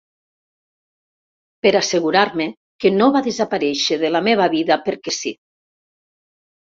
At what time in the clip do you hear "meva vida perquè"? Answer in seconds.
4.29-5.15